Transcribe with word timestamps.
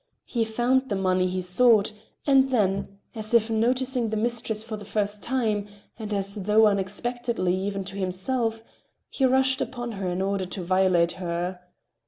He 0.25 0.43
found 0.43 0.89
the 0.89 0.95
money 0.95 1.27
he 1.27 1.43
sought, 1.43 1.93
and 2.25 2.49
then, 2.49 2.97
as 3.13 3.35
if 3.35 3.51
noticing 3.51 4.09
the 4.09 4.17
mistress 4.17 4.63
for 4.63 4.75
the 4.75 4.83
first 4.83 5.21
time, 5.21 5.67
and 5.99 6.11
as 6.11 6.33
though 6.33 6.65
unexpectedly 6.65 7.53
even 7.55 7.83
to 7.83 7.97
himself, 7.97 8.63
he 9.11 9.25
rushed 9.25 9.61
upon 9.61 9.91
her 9.91 10.07
in 10.09 10.19
order 10.19 10.45
to 10.47 10.63
violate 10.63 11.11
her. 11.21 11.59